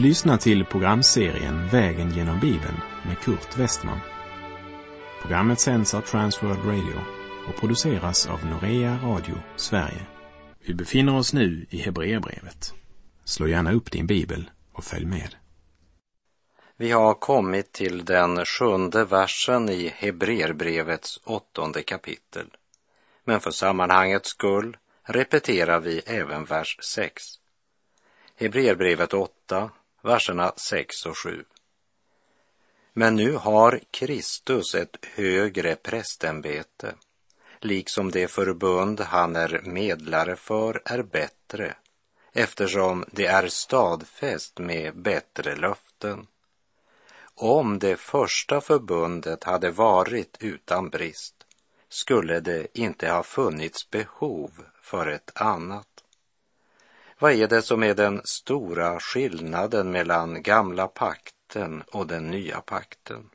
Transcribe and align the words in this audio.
Du 0.00 0.06
lyssnar 0.06 0.36
till 0.36 0.64
programserien 0.64 1.68
Vägen 1.68 2.10
genom 2.10 2.40
Bibeln 2.40 2.80
med 3.06 3.18
Kurt 3.18 3.58
Westman. 3.58 4.00
Programmet 5.22 5.60
sänds 5.60 5.94
av 5.94 6.00
Transworld 6.00 6.64
Radio 6.64 7.00
och 7.48 7.56
produceras 7.60 8.26
av 8.26 8.46
Norea 8.46 8.98
Radio 9.02 9.34
Sverige. 9.56 10.06
Vi 10.66 10.74
befinner 10.74 11.16
oss 11.16 11.32
nu 11.32 11.66
i 11.70 11.78
Hebreerbrevet. 11.78 12.74
Slå 13.24 13.48
gärna 13.48 13.72
upp 13.72 13.90
din 13.90 14.06
bibel 14.06 14.50
och 14.72 14.84
följ 14.84 15.06
med. 15.06 15.34
Vi 16.76 16.90
har 16.90 17.14
kommit 17.14 17.72
till 17.72 18.04
den 18.04 18.44
sjunde 18.44 19.04
versen 19.04 19.68
i 19.68 19.92
Hebreerbrevets 19.96 21.20
åttonde 21.24 21.82
kapitel. 21.82 22.46
Men 23.24 23.40
för 23.40 23.50
sammanhangets 23.50 24.28
skull 24.28 24.76
repeterar 25.02 25.80
vi 25.80 25.98
även 26.06 26.44
vers 26.44 26.78
6. 26.82 27.22
Hebreerbrevet 28.36 29.14
8, 29.14 29.70
verserna 30.02 30.52
6 30.56 31.06
och 31.06 31.18
7. 31.18 31.44
Men 32.92 33.16
nu 33.16 33.32
har 33.32 33.80
Kristus 33.90 34.74
ett 34.74 34.96
högre 35.02 35.76
prästämbete, 35.76 36.94
liksom 37.60 38.10
det 38.10 38.28
förbund 38.28 39.00
han 39.00 39.36
är 39.36 39.60
medlare 39.64 40.36
för 40.36 40.82
är 40.84 41.02
bättre, 41.02 41.74
eftersom 42.32 43.04
det 43.10 43.26
är 43.26 43.48
stadfäst 43.48 44.58
med 44.58 44.96
bättre 44.96 45.56
löften. 45.56 46.26
Om 47.34 47.78
det 47.78 47.96
första 47.96 48.60
förbundet 48.60 49.44
hade 49.44 49.70
varit 49.70 50.36
utan 50.40 50.90
brist 50.90 51.46
skulle 51.88 52.40
det 52.40 52.78
inte 52.78 53.10
ha 53.10 53.22
funnits 53.22 53.90
behov 53.90 54.50
för 54.82 55.06
ett 55.06 55.30
annat. 55.34 55.99
Vad 57.20 57.32
är 57.32 57.48
det 57.48 57.62
som 57.62 57.82
är 57.82 57.94
den 57.94 58.20
stora 58.24 59.00
skillnaden 59.00 59.90
mellan 59.90 60.42
gamla 60.42 60.88
pakten 60.88 61.82
och 61.92 62.06
den 62.06 62.30
nya 62.30 62.60
pakten? 62.60 63.30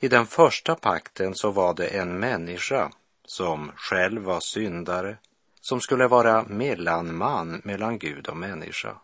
I 0.00 0.08
den 0.08 0.26
första 0.26 0.74
pakten 0.74 1.34
så 1.34 1.50
var 1.50 1.74
det 1.74 1.86
en 1.86 2.18
människa 2.18 2.90
som 3.24 3.72
själv 3.76 4.22
var 4.22 4.40
syndare, 4.40 5.18
som 5.60 5.80
skulle 5.80 6.06
vara 6.06 6.42
mellanman 6.42 7.60
mellan 7.64 7.98
Gud 7.98 8.28
och 8.28 8.36
människa. 8.36 8.96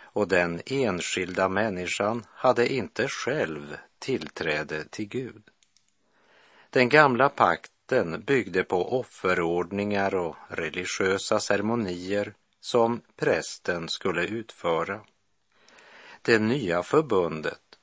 Och 0.00 0.28
den 0.28 0.60
enskilda 0.66 1.48
människan 1.48 2.26
hade 2.30 2.72
inte 2.72 3.08
själv 3.08 3.76
tillträde 3.98 4.84
till 4.84 5.08
Gud. 5.08 5.42
Den 6.70 6.88
gamla 6.88 7.28
pakten 7.28 8.22
byggde 8.26 8.64
på 8.64 8.98
offerordningar 9.00 10.14
och 10.14 10.36
religiösa 10.48 11.40
ceremonier 11.40 12.34
som 12.68 13.00
prästen 13.16 13.88
skulle 13.88 14.26
utföra. 14.26 15.00
Det 16.22 16.38
nya 16.38 16.82
förbundet 16.82 17.78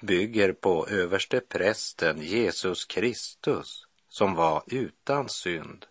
bygger 0.00 0.52
på 0.52 0.86
överste 0.88 1.40
prästen 1.40 2.22
Jesus 2.22 2.84
Kristus 2.84 3.86
som 4.08 4.34
var 4.34 4.62
utan 4.66 5.28
synd 5.28 5.86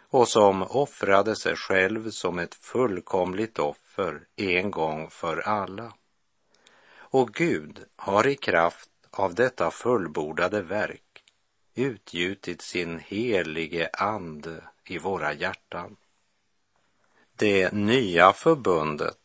och 0.00 0.28
som 0.28 0.62
offrade 0.62 1.36
sig 1.36 1.56
själv 1.56 2.10
som 2.10 2.38
ett 2.38 2.54
fullkomligt 2.54 3.58
offer 3.58 4.26
en 4.36 4.70
gång 4.70 5.10
för 5.10 5.36
alla. 5.36 5.92
Och 6.96 7.34
Gud 7.34 7.84
har 7.96 8.26
i 8.26 8.34
kraft 8.34 8.90
av 9.10 9.34
detta 9.34 9.70
fullbordade 9.70 10.62
verk 10.62 11.24
utgjutit 11.74 12.62
sin 12.62 12.98
helige 12.98 13.90
ande 13.92 14.64
i 14.84 14.98
våra 14.98 15.32
hjärtan. 15.32 15.96
Det 17.38 17.72
nya 17.72 18.32
förbundet 18.32 19.18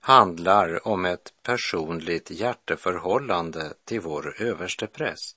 handlar 0.00 0.88
om 0.88 1.04
ett 1.04 1.32
personligt 1.42 2.30
hjärteförhållande 2.30 3.74
till 3.84 4.00
vår 4.00 4.42
överste 4.42 4.86
präst. 4.86 5.36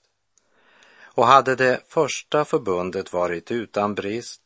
Och 1.02 1.28
hade 1.28 1.56
det 1.56 1.82
första 1.88 2.46
förbundet 2.46 3.14
varit 3.14 3.52
utan 3.52 3.96
brist 3.96 4.42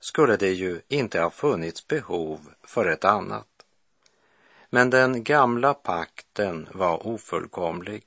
skulle 0.00 0.36
det 0.36 0.52
ju 0.52 0.80
inte 0.88 1.20
ha 1.20 1.30
funnits 1.30 1.86
behov 1.86 2.40
för 2.62 2.86
ett 2.86 3.04
annat. 3.04 3.48
Men 4.70 4.90
den 4.90 5.24
gamla 5.24 5.74
pakten 5.74 6.68
var 6.72 7.06
ofullkomlig. 7.06 8.02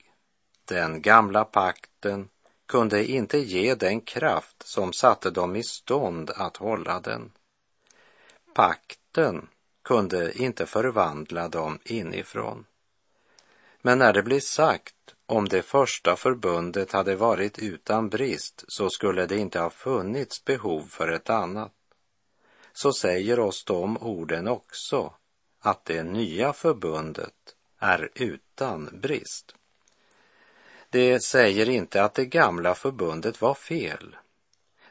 Den 0.65 1.01
gamla 1.01 1.45
pakten 1.45 2.29
kunde 2.65 3.05
inte 3.05 3.37
ge 3.37 3.75
den 3.75 4.01
kraft 4.01 4.63
som 4.67 4.93
satte 4.93 5.31
dem 5.31 5.55
i 5.55 5.63
stånd 5.63 6.29
att 6.35 6.57
hålla 6.57 6.99
den. 6.99 7.31
Pakten 8.53 9.04
kunde 9.83 10.33
inte 10.37 10.65
förvandla 10.65 11.47
dem 11.47 11.79
inifrån. 11.83 12.65
Men 13.81 13.97
när 13.97 14.13
det 14.13 14.23
blir 14.23 14.39
sagt 14.39 14.95
om 15.25 15.49
det 15.49 15.61
första 15.61 16.15
förbundet 16.15 16.91
hade 16.91 17.15
varit 17.15 17.59
utan 17.59 18.09
brist 18.09 18.63
så 18.67 18.89
skulle 18.89 19.25
det 19.25 19.37
inte 19.37 19.59
ha 19.59 19.69
funnits 19.69 20.45
behov 20.45 20.87
för 20.89 21.11
ett 21.11 21.29
annat. 21.29 21.71
Så 22.73 22.93
säger 22.93 23.39
oss 23.39 23.65
de 23.65 23.97
orden 23.97 24.47
också 24.47 25.13
att 25.59 25.85
det 25.85 26.03
nya 26.03 26.53
förbundet 26.53 27.55
är 27.79 28.09
utan 28.15 28.99
brist. 29.01 29.55
Det 30.89 31.23
säger 31.23 31.69
inte 31.69 32.03
att 32.03 32.13
det 32.13 32.25
gamla 32.25 32.75
förbundet 32.75 33.41
var 33.41 33.53
fel. 33.53 34.15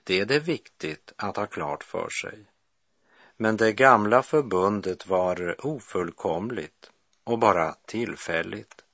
Det 0.05 0.21
är 0.21 0.27
det 0.27 0.39
viktigt 0.39 1.13
att 1.17 1.37
ha 1.37 1.47
klart 1.47 1.85
för 1.85 2.09
sig. 2.09 2.47
Men 3.37 3.57
det 3.57 3.73
gamla 3.73 4.23
förbundet 4.23 5.07
var 5.07 5.67
ofullkomligt 5.67 6.91
och 7.25 7.39
bara 7.39 7.75
tillfälligt 7.87 8.85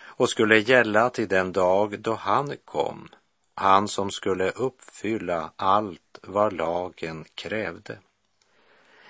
och 0.00 0.30
skulle 0.30 0.58
gälla 0.58 1.10
till 1.10 1.28
den 1.28 1.52
dag 1.52 2.00
då 2.00 2.14
han 2.14 2.54
kom, 2.64 3.08
han 3.54 3.88
som 3.88 4.10
skulle 4.10 4.50
uppfylla 4.50 5.52
allt 5.56 6.18
vad 6.22 6.52
lagen 6.52 7.24
krävde. 7.34 7.98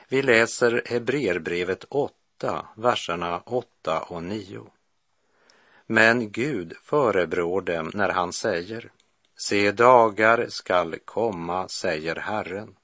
Vi 0.08 0.22
läser 0.22 0.82
Hebreerbrevet 0.86 1.84
8, 1.88 2.66
verserna 2.74 3.40
8 3.46 4.00
och 4.00 4.22
9. 4.22 4.66
Men 5.86 6.32
Gud 6.32 6.74
förebrår 6.82 7.60
dem 7.60 7.90
när 7.94 8.08
han 8.08 8.32
säger, 8.32 8.90
se 9.36 9.72
dagar 9.72 10.46
skall 10.48 10.96
komma, 11.04 11.68
säger 11.68 12.16
Herren, 12.16 12.76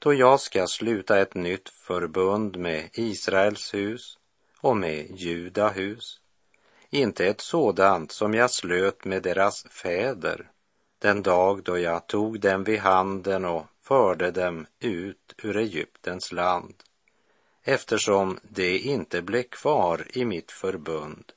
då 0.00 0.14
jag 0.14 0.40
ska 0.40 0.66
sluta 0.66 1.20
ett 1.20 1.34
nytt 1.34 1.68
förbund 1.68 2.56
med 2.56 2.88
Israels 2.92 3.74
hus 3.74 4.18
och 4.60 4.76
med 4.76 5.10
Juda 5.10 5.68
hus, 5.68 6.20
inte 6.90 7.26
ett 7.26 7.40
sådant 7.40 8.12
som 8.12 8.34
jag 8.34 8.50
slöt 8.50 9.04
med 9.04 9.22
deras 9.22 9.62
fäder 9.62 10.50
den 10.98 11.22
dag 11.22 11.62
då 11.62 11.78
jag 11.78 12.06
tog 12.06 12.40
dem 12.40 12.64
vid 12.64 12.78
handen 12.78 13.44
och 13.44 13.66
förde 13.80 14.30
dem 14.30 14.66
ut 14.80 15.34
ur 15.42 15.56
Egyptens 15.56 16.32
land, 16.32 16.74
eftersom 17.62 18.38
det 18.42 18.78
inte 18.78 19.22
blev 19.22 19.42
kvar 19.42 20.06
i 20.12 20.24
mitt 20.24 20.52
förbund 20.52 21.32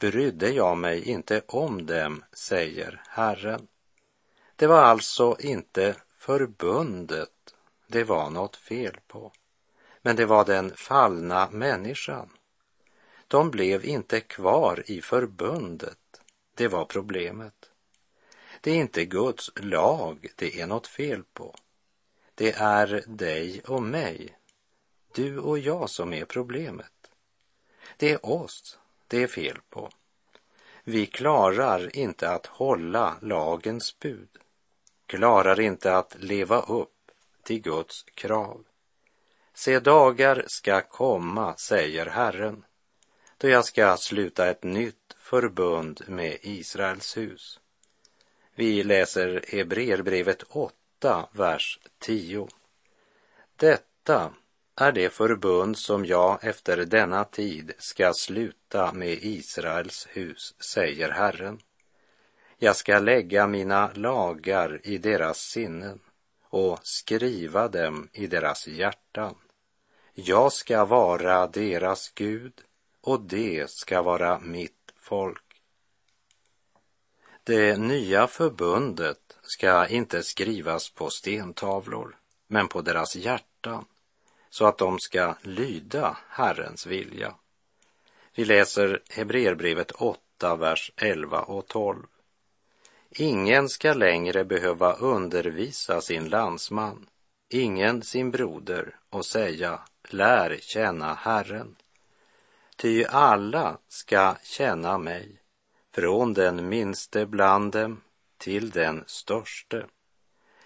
brydde 0.00 0.50
jag 0.50 0.76
mig 0.76 1.08
inte 1.08 1.42
om 1.46 1.86
dem, 1.86 2.24
säger 2.32 3.02
Herren. 3.08 3.66
Det 4.56 4.66
var 4.66 4.82
alltså 4.82 5.36
inte 5.38 5.96
förbundet 6.18 7.28
det 7.90 8.04
var 8.04 8.30
något 8.30 8.56
fel 8.56 8.96
på, 9.06 9.32
men 10.02 10.16
det 10.16 10.26
var 10.26 10.44
den 10.44 10.76
fallna 10.76 11.48
människan. 11.50 12.30
De 13.28 13.50
blev 13.50 13.84
inte 13.84 14.20
kvar 14.20 14.82
i 14.86 15.00
förbundet, 15.00 16.20
det 16.54 16.68
var 16.68 16.84
problemet. 16.84 17.70
Det 18.60 18.70
är 18.70 18.76
inte 18.76 19.04
Guds 19.04 19.50
lag 19.56 20.26
det 20.36 20.60
är 20.60 20.66
något 20.66 20.86
fel 20.86 21.22
på. 21.32 21.54
Det 22.34 22.52
är 22.52 23.04
dig 23.06 23.62
och 23.66 23.82
mig, 23.82 24.38
du 25.14 25.38
och 25.38 25.58
jag 25.58 25.90
som 25.90 26.12
är 26.12 26.24
problemet. 26.24 27.10
Det 27.96 28.12
är 28.12 28.26
oss 28.26 28.78
det 29.06 29.22
är 29.22 29.26
fel 29.26 29.58
på. 29.70 29.90
Vi 30.84 31.06
klarar 31.06 31.96
inte 31.96 32.30
att 32.30 32.46
hålla 32.46 33.16
lagens 33.22 33.98
bud, 33.98 34.28
klarar 35.06 35.60
inte 35.60 35.96
att 35.96 36.16
leva 36.18 36.60
upp 36.60 36.99
till 37.50 37.62
Guds 37.62 38.02
krav. 38.14 38.64
Se, 39.54 39.80
dagar 39.80 40.44
ska 40.46 40.80
komma, 40.80 41.56
säger 41.56 42.06
Herren, 42.06 42.64
då 43.38 43.48
jag 43.48 43.64
ska 43.64 43.96
sluta 43.96 44.50
ett 44.50 44.62
nytt 44.62 45.16
förbund 45.18 46.02
med 46.06 46.38
Israels 46.42 47.16
hus. 47.16 47.60
Vi 48.54 48.82
läser 48.82 49.44
Hebreerbrevet 49.48 50.42
8, 50.42 51.28
vers 51.32 51.78
10. 51.98 52.48
Detta 53.56 54.34
är 54.76 54.92
det 54.92 55.10
förbund 55.10 55.78
som 55.78 56.06
jag 56.06 56.44
efter 56.44 56.76
denna 56.76 57.24
tid 57.24 57.72
ska 57.78 58.12
sluta 58.12 58.92
med 58.92 59.18
Israels 59.22 60.06
hus, 60.10 60.54
säger 60.60 61.08
Herren. 61.10 61.58
Jag 62.58 62.76
ska 62.76 62.98
lägga 62.98 63.46
mina 63.46 63.90
lagar 63.94 64.80
i 64.84 64.98
deras 64.98 65.38
sinnen 65.38 66.00
och 66.50 66.78
skriva 66.82 67.68
dem 67.68 68.08
i 68.12 68.26
deras 68.26 68.66
hjärtan. 68.66 69.34
Jag 70.14 70.52
ska 70.52 70.84
vara 70.84 71.46
deras 71.46 72.10
Gud 72.14 72.52
och 73.00 73.20
det 73.20 73.70
ska 73.70 74.02
vara 74.02 74.38
mitt 74.38 74.92
folk. 74.96 75.62
Det 77.44 77.78
nya 77.78 78.26
förbundet 78.26 79.38
ska 79.42 79.86
inte 79.86 80.22
skrivas 80.22 80.90
på 80.90 81.10
stentavlor, 81.10 82.16
men 82.46 82.68
på 82.68 82.80
deras 82.80 83.16
hjärtan, 83.16 83.84
så 84.50 84.66
att 84.66 84.78
de 84.78 84.98
ska 84.98 85.34
lyda 85.42 86.18
Herrens 86.28 86.86
vilja. 86.86 87.34
Vi 88.34 88.44
läser 88.44 89.02
Hebreerbrevet 89.10 89.90
8, 89.90 90.56
vers 90.56 90.92
11 90.96 91.42
och 91.42 91.66
12. 91.66 92.06
Ingen 93.16 93.68
ska 93.68 93.94
längre 93.94 94.44
behöva 94.44 94.92
undervisa 94.92 96.00
sin 96.00 96.28
landsman, 96.28 97.06
ingen 97.48 98.02
sin 98.02 98.30
broder 98.30 98.96
och 99.10 99.26
säga 99.26 99.80
lär 100.08 100.58
känna 100.60 101.14
Herren. 101.14 101.76
Ty 102.76 103.04
alla 103.04 103.78
ska 103.88 104.36
känna 104.42 104.98
mig, 104.98 105.42
från 105.94 106.34
den 106.34 106.68
minste 106.68 107.26
bland 107.26 107.72
dem 107.72 108.00
till 108.38 108.70
den 108.70 109.04
störste. 109.06 109.86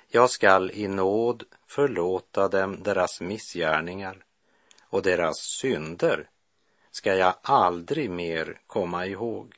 Jag 0.09 0.31
skall 0.31 0.71
i 0.71 0.89
nåd 0.89 1.45
förlåta 1.67 2.49
dem 2.49 2.83
deras 2.83 3.21
missgärningar 3.21 4.25
och 4.83 5.03
deras 5.03 5.39
synder 5.61 6.29
ska 6.91 7.15
jag 7.15 7.35
aldrig 7.43 8.11
mer 8.11 8.61
komma 8.67 9.07
ihåg. 9.07 9.55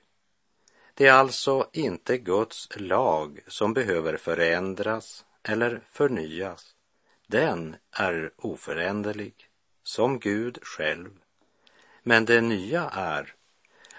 Det 0.99 1.07
är 1.07 1.13
alltså 1.13 1.69
inte 1.73 2.19
Guds 2.19 2.69
lag 2.77 3.41
som 3.47 3.75
behöver 3.75 4.17
förändras 4.17 5.25
eller 5.43 5.81
förnyas. 5.91 6.75
Den 7.27 7.77
är 7.91 8.33
oföränderlig, 8.37 9.35
som 9.83 10.19
Gud 10.19 10.59
själv. 10.63 11.11
Men 12.03 12.25
det 12.25 12.41
nya 12.41 12.91
är 12.93 13.35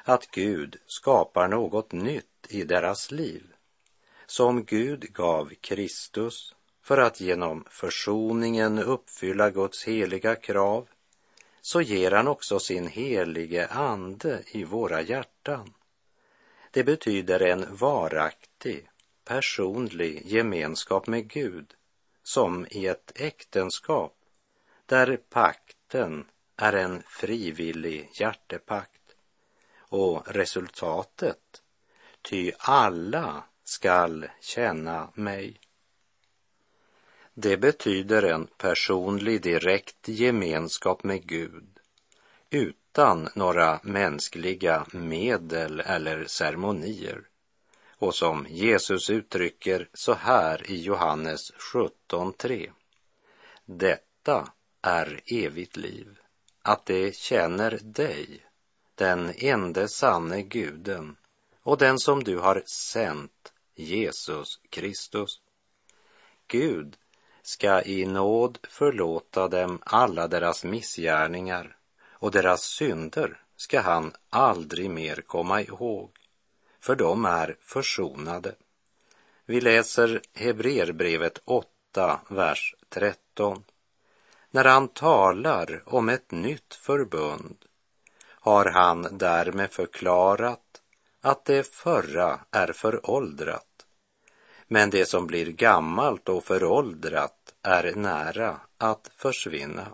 att 0.04 0.32
Gud 0.32 0.78
skapar 0.86 1.48
något 1.48 1.92
nytt 1.92 2.48
i 2.50 2.64
deras 2.64 3.12
liv, 3.12 3.44
som 4.26 4.64
Gud 4.64 5.14
gav 5.14 5.54
Kristus 5.62 6.56
för 6.82 6.98
att 6.98 7.22
genom 7.22 7.66
försoningen 7.70 8.80
uppfylla 8.80 9.50
Guds 9.50 9.84
heliga 9.84 10.36
krav, 10.36 10.88
så 11.62 11.82
ger 11.82 12.12
han 12.12 12.28
också 12.28 12.60
sin 12.60 12.88
helige 12.88 13.68
ande 13.68 14.44
i 14.48 14.64
våra 14.64 15.02
hjärtan. 15.02 15.74
Det 16.78 16.84
betyder 16.84 17.42
en 17.42 17.76
varaktig, 17.76 18.90
personlig 19.26 20.22
gemenskap 20.26 21.08
med 21.08 21.30
Gud, 21.30 21.74
som 22.24 22.68
i 22.70 22.88
ett 22.88 23.12
äktenskap, 23.16 24.16
där 24.86 25.18
pakten 25.30 26.26
är 26.58 26.74
en 26.74 27.04
frivillig 27.08 28.10
hjärtepakt 28.14 29.02
och 29.80 30.24
resultatet, 30.28 31.62
ty 32.22 32.52
alla 32.58 33.44
skall 33.64 34.28
känna 34.42 35.10
mig. 35.14 35.60
Det 37.34 37.58
betyder 37.58 38.24
en 38.24 38.48
personlig 38.48 39.42
direkt 39.42 40.08
gemenskap 40.08 41.04
med 41.04 41.28
Gud 41.28 41.80
utan 42.98 43.30
några 43.36 43.80
mänskliga 43.84 44.86
medel 44.92 45.80
eller 45.80 46.26
ceremonier. 46.26 47.22
Och 47.98 48.16
som 48.16 48.46
Jesus 48.50 49.10
uttrycker 49.10 49.90
så 49.94 50.14
här 50.14 50.72
i 50.72 50.82
Johannes 50.82 51.52
17.3. 51.74 52.72
Detta 53.66 54.52
är 54.82 55.22
evigt 55.26 55.78
liv, 55.78 56.20
att 56.62 56.86
det 56.86 57.16
känner 57.16 57.80
dig, 57.82 58.46
den 58.96 59.34
ende 59.38 59.88
sanne 59.88 60.42
guden 60.42 61.16
och 61.64 61.78
den 61.78 62.00
som 62.00 62.24
du 62.24 62.38
har 62.38 62.64
sänt, 62.94 63.54
Jesus 63.76 64.60
Kristus. 64.70 65.30
Gud 66.48 66.98
ska 67.42 67.82
i 67.82 68.06
nåd 68.06 68.58
förlåta 68.64 69.48
dem 69.48 69.80
alla 69.86 70.28
deras 70.28 70.64
missgärningar 70.64 71.77
och 72.20 72.32
deras 72.32 72.62
synder 72.62 73.42
ska 73.56 73.82
han 73.82 74.14
aldrig 74.30 74.90
mer 74.90 75.22
komma 75.22 75.62
ihåg, 75.62 76.12
för 76.80 76.96
de 76.96 77.26
är 77.26 77.58
försonade. 77.62 78.56
Vi 79.46 79.62
läser 79.62 80.22
Hebreerbrevet 80.34 81.42
8, 81.46 82.20
vers 82.30 82.76
13. 82.90 83.64
När 84.52 84.66
han 84.66 84.88
talar 84.88 85.84
om 85.86 86.10
ett 86.10 86.32
nytt 86.32 86.74
förbund 86.74 87.66
har 88.26 88.66
han 88.66 89.18
därmed 89.18 89.72
förklarat 89.72 90.82
att 91.22 91.46
det 91.46 91.68
förra 91.68 92.40
är 92.52 92.74
föråldrat. 92.74 93.86
Men 94.68 94.90
det 94.90 95.06
som 95.06 95.28
blir 95.28 95.52
gammalt 95.52 96.30
och 96.30 96.44
föråldrat 96.44 97.54
är 97.62 97.96
nära 97.96 98.60
att 98.78 99.12
försvinna. 99.18 99.88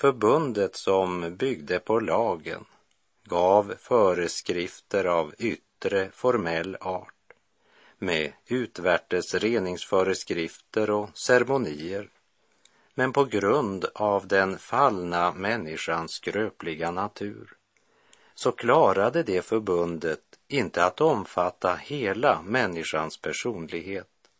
Förbundet 0.00 0.76
som 0.76 1.36
byggde 1.36 1.78
på 1.78 2.00
lagen 2.00 2.64
gav 3.24 3.74
föreskrifter 3.78 5.04
av 5.04 5.34
yttre 5.38 6.10
formell 6.10 6.76
art 6.80 7.32
med 7.98 8.32
utvärtes 8.46 9.34
reningsföreskrifter 9.34 10.90
och 10.90 11.18
ceremonier 11.18 12.08
men 12.94 13.12
på 13.12 13.24
grund 13.24 13.84
av 13.94 14.26
den 14.26 14.58
fallna 14.58 15.32
människans 15.32 16.12
skröpliga 16.12 16.90
natur 16.90 17.56
så 18.34 18.52
klarade 18.52 19.22
det 19.22 19.42
förbundet 19.42 20.38
inte 20.48 20.84
att 20.84 21.00
omfatta 21.00 21.74
hela 21.74 22.42
människans 22.42 23.20
personlighet. 23.20 24.30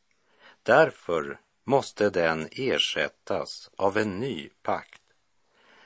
Därför 0.62 1.40
måste 1.64 2.10
den 2.10 2.48
ersättas 2.52 3.70
av 3.76 3.96
en 3.96 4.18
ny 4.18 4.48
pakt. 4.62 4.99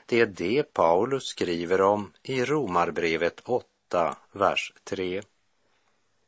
Det 0.05 0.19
är 0.19 0.25
det 0.25 0.73
Paulus 0.73 1.23
skriver 1.23 1.81
om 1.81 2.11
i 2.23 2.45
Romarbrevet 2.45 3.41
8, 3.45 4.17
vers 4.31 4.73
3. 4.83 5.21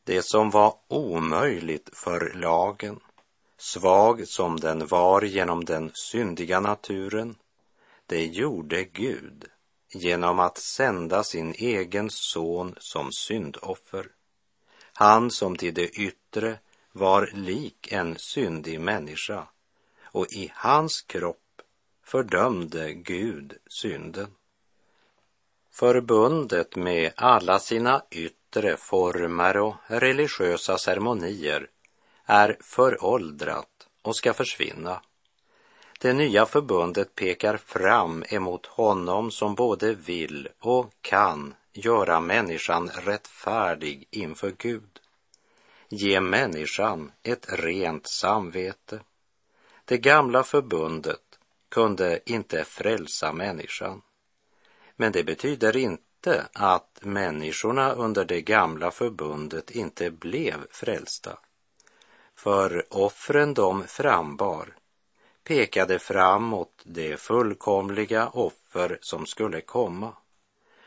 Det 0.04 0.22
som 0.22 0.50
var 0.50 0.76
omöjligt 0.88 1.90
för 1.94 2.34
lagen 2.36 3.00
svag 3.58 4.28
som 4.28 4.60
den 4.60 4.88
var 4.88 5.22
genom 5.22 5.66
den 5.66 5.92
syndiga 5.94 6.60
naturen, 6.60 7.36
det 8.06 8.26
gjorde 8.26 8.84
Gud 8.84 9.46
genom 9.94 10.40
att 10.40 10.58
sända 10.58 11.24
sin 11.24 11.54
egen 11.54 12.10
son 12.10 12.76
som 12.80 13.12
syndoffer. 13.12 14.08
Han 14.94 15.32
som 15.32 15.56
till 15.56 15.74
det 15.74 15.90
yttre 15.90 16.60
var 16.92 17.30
lik 17.34 17.92
en 17.92 18.18
syndig 18.18 18.82
människa 18.82 19.48
och 20.02 20.28
i 20.32 20.52
hans 20.56 21.02
kropp 21.02 21.47
fördömde 22.08 22.94
Gud 22.94 23.54
synden. 23.68 24.28
Förbundet 25.72 26.76
med 26.76 27.12
alla 27.16 27.60
sina 27.60 28.04
yttre 28.12 28.78
former 28.78 29.58
och 29.58 29.76
religiösa 29.88 30.78
ceremonier 30.78 31.68
är 32.26 32.58
föråldrat 32.62 33.88
och 34.02 34.16
ska 34.16 34.34
försvinna. 34.34 35.02
Det 36.00 36.14
nya 36.14 36.46
förbundet 36.46 37.16
pekar 37.16 37.58
fram 37.58 38.24
emot 38.30 38.66
honom 38.66 39.32
som 39.32 39.56
både 39.56 39.94
vill 39.94 40.50
och 40.60 40.94
kan 41.02 41.56
göra 41.74 42.20
människan 42.20 42.90
rättfärdig 42.90 44.08
inför 44.12 44.54
Gud. 44.58 45.00
Ge 45.90 46.20
människan 46.20 47.12
ett 47.24 47.46
rent 47.50 48.10
samvete. 48.10 49.00
Det 49.86 49.98
gamla 49.98 50.44
förbundet 50.44 51.27
kunde 51.70 52.20
inte 52.26 52.64
frälsa 52.64 53.34
människan. 53.34 54.02
Men 54.96 55.12
det 55.12 55.24
betyder 55.24 55.78
inte 55.78 56.48
att 56.54 57.00
människorna 57.02 57.92
under 57.92 58.26
det 58.26 58.42
gamla 58.42 58.92
förbundet 58.92 59.72
inte 59.72 60.12
blev 60.12 60.68
frälsta. 60.72 61.40
För 62.36 62.86
offren 62.90 63.54
de 63.54 63.84
frambar 63.88 64.76
pekade 65.44 66.00
framåt 66.00 66.82
det 66.84 67.18
fullkomliga 67.18 68.30
offer 68.30 68.98
som 69.02 69.26
skulle 69.26 69.62
komma. 69.62 70.14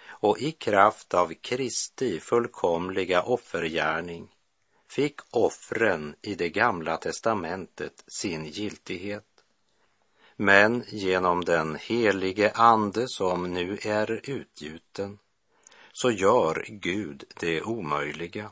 Och 0.09 0.39
i 0.39 0.53
kraft 0.53 1.15
av 1.15 1.35
Kristi 1.35 2.21
fullkomliga 2.21 3.23
offergärning 3.23 4.29
fick 4.89 5.21
offren 5.31 6.15
i 6.23 6.35
det 6.35 6.51
gamla 6.51 6.97
testamentet 6.97 8.05
sin 8.07 8.45
giltighet. 8.45 9.30
Men 10.43 10.85
genom 10.89 11.45
den 11.45 11.77
helige 11.77 12.53
Ande 12.55 13.09
som 13.09 13.55
nu 13.55 13.79
är 13.83 14.21
utgjuten 14.31 15.19
så 15.93 16.11
gör 16.11 16.65
Gud 16.69 17.25
det 17.41 17.63
omöjliga. 17.63 18.51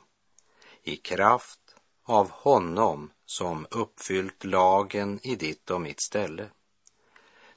I 0.82 0.96
kraft 0.96 1.60
av 2.04 2.30
honom 2.30 3.10
som 3.26 3.66
uppfyllt 3.70 4.44
lagen 4.44 5.20
i 5.22 5.36
ditt 5.36 5.70
och 5.70 5.80
mitt 5.80 6.02
ställe. 6.02 6.46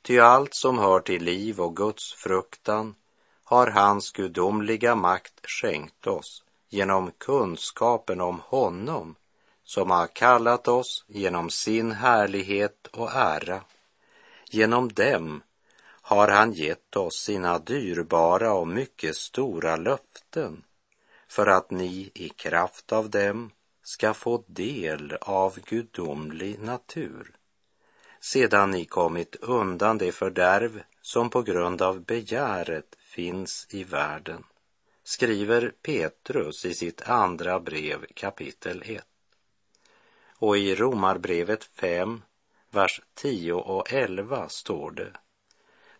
Ty 0.01 0.19
allt 0.19 0.55
som 0.55 0.79
hör 0.79 0.99
till 0.99 1.23
liv 1.23 1.61
och 1.61 1.75
Guds 1.75 2.13
fruktan 2.13 2.95
har 3.43 3.67
hans 3.67 4.11
gudomliga 4.11 4.95
makt 4.95 5.41
skänkt 5.43 6.07
oss 6.07 6.43
genom 6.69 7.11
kunskapen 7.17 8.21
om 8.21 8.41
honom 8.45 9.15
som 9.63 9.91
har 9.91 10.07
kallat 10.07 10.67
oss 10.67 11.05
genom 11.07 11.49
sin 11.49 11.91
härlighet 11.91 12.87
och 12.87 13.11
ära. 13.11 13.61
Genom 14.53 14.93
dem 14.93 15.43
har 16.01 16.27
han 16.27 16.53
gett 16.53 16.95
oss 16.95 17.23
sina 17.23 17.59
dyrbara 17.59 18.53
och 18.53 18.67
mycket 18.67 19.15
stora 19.15 19.75
löften 19.75 20.63
för 21.27 21.47
att 21.47 21.71
ni 21.71 22.11
i 22.13 22.29
kraft 22.29 22.91
av 22.91 23.09
dem 23.09 23.51
ska 23.83 24.13
få 24.13 24.43
del 24.47 25.17
av 25.21 25.59
gudomlig 25.59 26.59
natur 26.59 27.37
sedan 28.21 28.71
ni 28.71 28.85
kommit 28.85 29.35
undan 29.35 29.97
det 29.97 30.11
fördärv 30.11 30.83
som 31.01 31.29
på 31.29 31.41
grund 31.41 31.81
av 31.81 32.01
begäret 32.01 32.95
finns 32.99 33.67
i 33.69 33.83
världen, 33.83 34.43
skriver 35.03 35.73
Petrus 35.81 36.65
i 36.65 36.73
sitt 36.73 37.01
andra 37.01 37.59
brev 37.59 38.05
kapitel 38.13 38.83
1. 38.85 39.03
Och 40.37 40.57
i 40.57 40.75
Romarbrevet 40.75 41.63
5, 41.63 42.21
vers 42.71 43.01
10 43.13 43.53
och 43.53 43.93
11 43.93 44.49
står 44.49 44.91
det. 44.91 45.13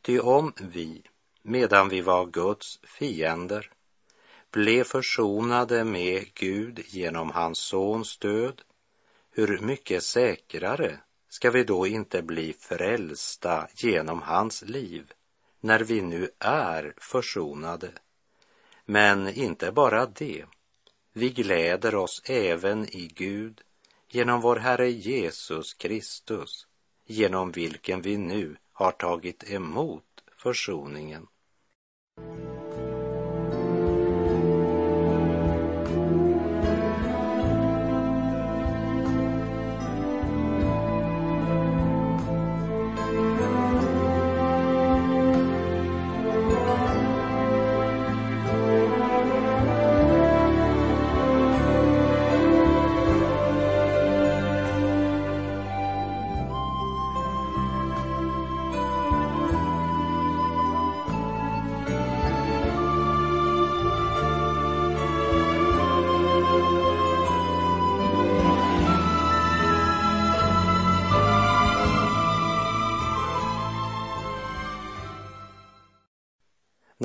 Ty 0.02 0.20
om 0.20 0.54
vi, 0.58 1.04
medan 1.42 1.90
vi 1.90 2.02
var 2.02 2.26
Guds 2.26 2.80
fiender, 2.84 3.72
blev 4.52 4.84
försonade 4.84 5.84
med 5.84 6.34
Gud 6.34 6.80
genom 6.88 7.32
hans 7.32 7.60
sons 7.60 8.18
död, 8.18 8.62
hur 9.32 9.60
mycket 9.60 10.04
säkrare 10.04 10.98
ska 11.30 11.52
vi 11.52 11.64
då 11.64 11.88
inte 11.88 12.22
bli 12.22 12.54
frälsta 12.54 13.68
genom 13.76 14.22
hans 14.22 14.62
liv 14.62 15.14
när 15.60 15.80
vi 15.80 16.02
nu 16.02 16.30
är 16.40 16.94
försonade? 16.98 17.92
Men 18.86 19.30
inte 19.30 19.72
bara 19.72 20.06
det. 20.06 20.46
Vi 21.14 21.30
gläder 21.30 21.96
oss 21.96 22.22
även 22.26 22.96
i 22.96 23.08
Gud 23.16 23.62
genom 24.14 24.42
vår 24.42 24.56
Herre 24.56 24.90
Jesus 24.90 25.74
Kristus, 25.74 26.68
genom 27.06 27.52
vilken 27.52 28.02
vi 28.02 28.18
nu 28.18 28.56
har 28.74 28.92
tagit 28.92 29.52
emot 29.52 30.24
försoningen. 30.38 31.28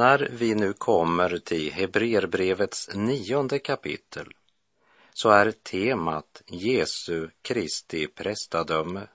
När 0.06 0.28
vi 0.32 0.54
nu 0.54 0.72
kommer 0.72 1.38
till 1.38 1.72
Hebreerbrevets 1.72 2.94
nionde 2.94 3.58
kapitel 3.58 4.26
så 5.12 5.30
är 5.30 5.50
temat 5.52 6.42
Jesu 6.46 7.28
Kristi 7.42 8.06
prästadöme, 8.06 9.06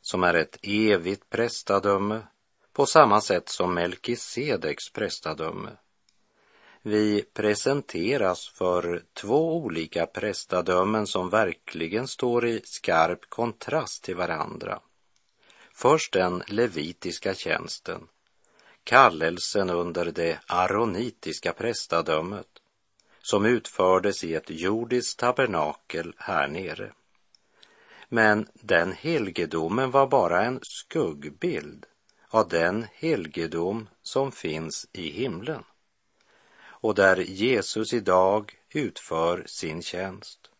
som 0.00 0.24
är 0.24 0.34
ett 0.34 0.58
evigt 0.62 1.30
prästadöme 1.30 2.20
på 2.72 2.86
samma 2.86 3.20
sätt 3.20 3.48
som 3.48 3.74
Melkisedeks 3.74 4.92
prästadöme. 4.92 5.70
Vi 6.82 7.22
presenteras 7.22 8.48
för 8.48 9.02
två 9.12 9.56
olika 9.56 10.06
prästadömen 10.06 11.06
som 11.06 11.30
verkligen 11.30 12.08
står 12.08 12.46
i 12.46 12.60
skarp 12.64 13.20
kontrast 13.28 14.04
till 14.04 14.16
varandra. 14.16 14.80
Först 15.72 16.12
den 16.12 16.42
levitiska 16.46 17.34
tjänsten 17.34 18.08
kallelsen 18.84 19.70
under 19.70 20.04
det 20.04 20.40
aronitiska 20.46 21.52
prästadömet 21.52 22.48
som 23.22 23.46
utfördes 23.46 24.24
i 24.24 24.34
ett 24.34 24.50
jordiskt 24.50 25.18
tabernakel 25.18 26.14
här 26.18 26.48
nere. 26.48 26.92
Men 28.08 28.46
den 28.54 28.92
helgedomen 28.92 29.90
var 29.90 30.06
bara 30.06 30.44
en 30.44 30.60
skuggbild 30.62 31.86
av 32.28 32.48
den 32.48 32.86
helgedom 32.94 33.88
som 34.02 34.32
finns 34.32 34.88
i 34.92 35.10
himlen 35.10 35.64
och 36.82 36.94
där 36.94 37.16
Jesus 37.16 37.92
idag 37.92 38.58
utför 38.70 39.44
sin 39.46 39.82
tjänst. 39.82 40.50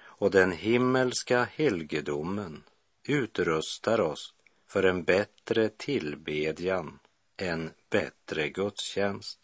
Och 0.00 0.30
den 0.30 0.52
himmelska 0.52 1.48
helgedomen 1.54 2.62
utrustar 3.04 4.00
oss 4.00 4.34
för 4.66 4.82
en 4.82 5.04
bättre 5.04 5.68
tillbedjan 5.68 6.98
en 7.42 7.70
bättre 7.90 8.48
gudstjänst. 8.48 9.38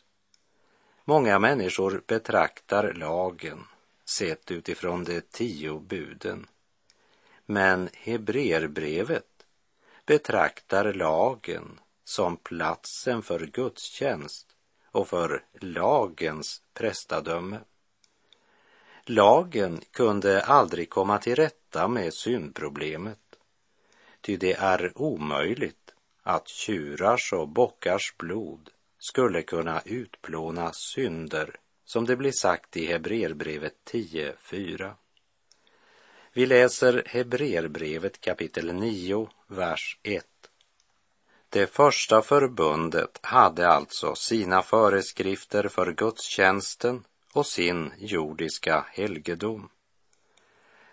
Många 1.04 1.38
människor 1.38 2.02
betraktar 2.06 2.92
lagen 2.92 3.64
sett 4.04 4.50
utifrån 4.50 5.04
de 5.04 5.20
tio 5.20 5.78
buden. 5.78 6.46
Men 7.46 7.88
Hebreerbrevet 7.92 9.46
betraktar 10.06 10.92
lagen 10.92 11.80
som 12.04 12.36
platsen 12.36 13.22
för 13.22 13.46
gudstjänst 13.46 14.46
och 14.90 15.08
för 15.08 15.44
lagens 15.60 16.62
prästadöme. 16.74 17.60
Lagen 19.04 19.80
kunde 19.90 20.42
aldrig 20.42 20.90
komma 20.90 21.18
till 21.18 21.36
rätta 21.36 21.88
med 21.88 22.14
syndproblemet, 22.14 23.18
ty 24.20 24.36
det 24.36 24.52
är 24.52 24.92
omöjligt 24.94 25.85
att 26.26 26.48
tjurars 26.48 27.32
och 27.32 27.48
bockars 27.48 28.14
blod 28.16 28.70
skulle 28.98 29.42
kunna 29.42 29.82
utplåna 29.84 30.72
synder, 30.72 31.56
som 31.84 32.06
det 32.06 32.16
blir 32.16 32.32
sagt 32.32 32.76
i 32.76 32.86
Hebreerbrevet 32.86 33.74
10.4. 33.90 34.92
Vi 36.32 36.46
läser 36.46 37.02
Hebreerbrevet 37.06 38.20
kapitel 38.20 38.74
9, 38.74 39.28
vers 39.46 39.98
1. 40.02 40.26
Det 41.48 41.66
första 41.66 42.22
förbundet 42.22 43.18
hade 43.22 43.68
alltså 43.68 44.14
sina 44.14 44.62
föreskrifter 44.62 45.68
för 45.68 45.92
gudstjänsten 45.92 47.04
och 47.32 47.46
sin 47.46 47.92
jordiska 47.98 48.86
helgedom. 48.88 49.68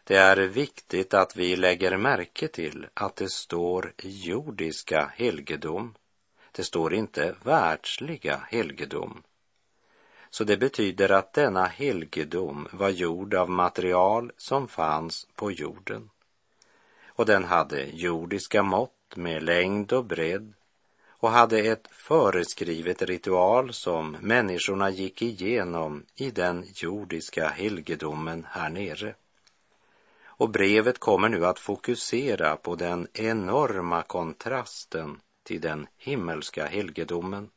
Det 0.05 0.15
är 0.15 0.37
viktigt 0.37 1.13
att 1.13 1.35
vi 1.35 1.55
lägger 1.55 1.97
märke 1.97 2.47
till 2.47 2.87
att 2.93 3.15
det 3.15 3.31
står 3.31 3.93
jordiska 4.03 5.11
helgedom. 5.15 5.95
Det 6.51 6.63
står 6.63 6.93
inte 6.93 7.35
världsliga 7.43 8.47
helgedom. 8.51 9.23
Så 10.29 10.43
det 10.43 10.57
betyder 10.57 11.11
att 11.11 11.33
denna 11.33 11.65
helgedom 11.65 12.67
var 12.71 12.89
gjord 12.89 13.33
av 13.33 13.49
material 13.49 14.31
som 14.37 14.67
fanns 14.67 15.27
på 15.35 15.51
jorden. 15.51 16.09
Och 17.07 17.25
den 17.25 17.43
hade 17.43 17.83
jordiska 17.83 18.63
mått 18.63 19.15
med 19.15 19.43
längd 19.43 19.93
och 19.93 20.05
bredd 20.05 20.53
och 21.07 21.31
hade 21.31 21.59
ett 21.59 21.87
föreskrivet 21.91 23.01
ritual 23.01 23.73
som 23.73 24.17
människorna 24.21 24.89
gick 24.89 25.21
igenom 25.21 26.05
i 26.15 26.31
den 26.31 26.65
jordiska 26.73 27.47
helgedomen 27.47 28.47
här 28.49 28.69
nere. 28.69 29.15
Och 30.43 30.49
brevet 30.49 30.99
kommer 30.99 31.29
nu 31.29 31.45
att 31.45 31.59
fokusera 31.59 32.55
på 32.55 32.75
den 32.75 33.07
enorma 33.13 34.01
kontrasten 34.03 35.19
till 35.43 35.61
den 35.61 35.87
himmelska 35.97 36.65
helgedomen. 36.65 37.49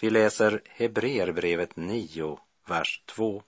Vi 0.00 0.10
läser 0.10 0.62
Hebreerbrevet 0.68 1.76
9, 1.76 2.38
vers 2.68 3.02
2. 3.06 3.42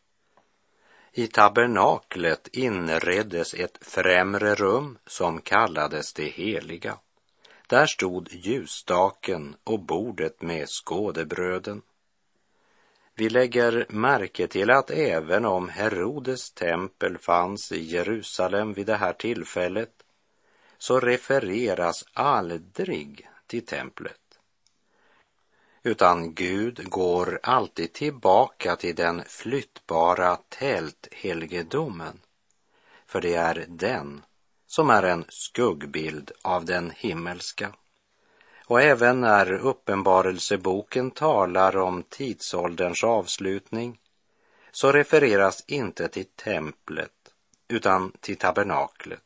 I 1.12 1.26
tabernaklet 1.26 2.48
inreddes 2.52 3.54
ett 3.54 3.78
främre 3.80 4.54
rum 4.54 4.98
som 5.06 5.40
kallades 5.40 6.12
det 6.12 6.28
heliga. 6.28 6.98
Där 7.66 7.86
stod 7.86 8.32
ljusstaken 8.32 9.56
och 9.64 9.80
bordet 9.80 10.42
med 10.42 10.68
skådebröden. 10.68 11.82
Vi 13.16 13.28
lägger 13.28 13.86
märke 13.88 14.46
till 14.46 14.70
att 14.70 14.90
även 14.90 15.44
om 15.44 15.68
Herodes 15.68 16.52
tempel 16.52 17.18
fanns 17.18 17.72
i 17.72 17.82
Jerusalem 17.82 18.72
vid 18.72 18.86
det 18.86 18.96
här 18.96 19.12
tillfället 19.12 19.90
så 20.78 21.00
refereras 21.00 22.04
aldrig 22.12 23.28
till 23.46 23.66
templet. 23.66 24.20
utan 25.82 26.34
Gud 26.34 26.90
går 26.90 27.40
alltid 27.42 27.92
tillbaka 27.92 28.76
till 28.76 28.94
den 28.94 29.24
flyttbara 29.24 30.36
tälthelgedomen, 30.48 32.20
för 33.06 33.20
det 33.20 33.34
är 33.34 33.64
den 33.68 34.22
som 34.66 34.90
är 34.90 35.02
en 35.02 35.24
skuggbild 35.28 36.30
av 36.42 36.64
den 36.64 36.90
himmelska. 36.90 37.74
Och 38.66 38.82
även 38.82 39.20
när 39.20 39.52
Uppenbarelseboken 39.52 41.10
talar 41.10 41.76
om 41.76 42.02
tidsålderns 42.02 43.04
avslutning 43.04 44.00
så 44.70 44.92
refereras 44.92 45.64
inte 45.66 46.08
till 46.08 46.26
templet 46.26 47.10
utan 47.68 48.12
till 48.20 48.36
tabernaklet. 48.36 49.20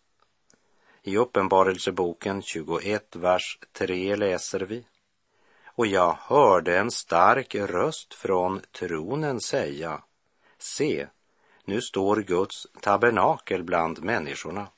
I 1.03 1.17
Uppenbarelseboken 1.17 2.43
21, 2.43 3.17
vers 3.17 3.59
3 3.73 4.17
läser 4.17 4.61
vi 4.61 4.85
och 5.65 5.87
jag 5.87 6.19
hörde 6.21 6.79
en 6.79 6.91
stark 6.91 7.55
röst 7.55 8.15
från 8.15 8.61
tronen 8.73 9.41
säga 9.41 10.03
Se, 10.59 11.07
nu 11.65 11.81
står 11.81 12.17
Guds 12.17 12.67
tabernakel 12.81 13.63
bland 13.63 14.03
människorna 14.03 14.69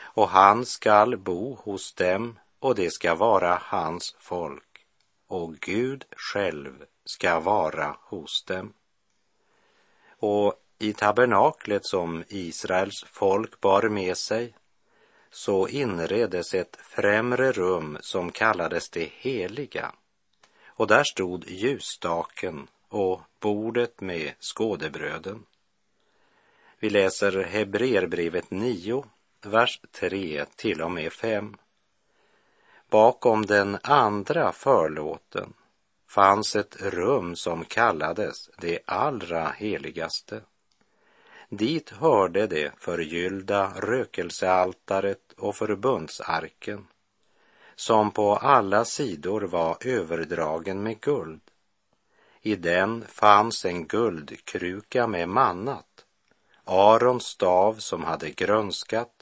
och 0.00 0.28
han 0.28 0.66
skall 0.66 1.16
bo 1.16 1.54
hos 1.54 1.92
dem 1.92 2.38
och 2.60 2.74
det 2.74 2.90
ska 2.90 3.14
vara 3.14 3.62
hans 3.64 4.16
folk 4.18 4.86
och 5.26 5.54
Gud 5.54 6.04
själv 6.16 6.84
ska 7.04 7.40
vara 7.40 7.96
hos 8.00 8.44
dem. 8.44 8.72
Och 10.18 10.54
i 10.78 10.92
tabernaklet 10.92 11.86
som 11.86 12.24
Israels 12.28 13.04
folk 13.10 13.60
bar 13.60 13.88
med 13.88 14.16
sig 14.16 14.54
så 15.30 15.68
inreddes 15.68 16.54
ett 16.54 16.76
främre 16.76 17.52
rum 17.52 17.98
som 18.00 18.32
kallades 18.32 18.90
det 18.90 19.10
heliga. 19.14 19.92
Och 20.66 20.86
där 20.86 21.04
stod 21.04 21.44
ljusstaken 21.48 22.68
och 22.88 23.20
bordet 23.40 24.00
med 24.00 24.32
skådebröden. 24.40 25.46
Vi 26.78 26.90
läser 26.90 27.42
Hebreerbrevet 27.42 28.50
9, 28.50 29.04
vers 29.42 29.80
3 29.92 30.44
till 30.56 30.82
och 30.82 30.90
med 30.90 31.12
5. 31.12 31.56
Bakom 32.90 33.46
den 33.46 33.78
andra 33.82 34.52
förlåten 34.52 35.52
fanns 36.06 36.56
ett 36.56 36.76
rum 36.82 37.36
som 37.36 37.64
kallades 37.64 38.50
det 38.58 38.78
allra 38.86 39.48
heligaste. 39.48 40.40
Dit 41.48 41.90
hörde 41.90 42.46
det 42.46 42.72
förgyllda 42.78 43.72
rökelsealtaret 43.76 45.32
och 45.36 45.56
förbundsarken 45.56 46.86
som 47.76 48.10
på 48.10 48.36
alla 48.36 48.84
sidor 48.84 49.40
var 49.40 49.76
överdragen 49.80 50.82
med 50.82 51.00
guld. 51.00 51.40
I 52.40 52.56
den 52.56 53.04
fanns 53.08 53.64
en 53.64 53.86
guldkruka 53.86 55.06
med 55.06 55.28
mannat, 55.28 56.04
Arons 56.64 57.24
stav 57.24 57.74
som 57.74 58.04
hade 58.04 58.30
grönskat 58.30 59.12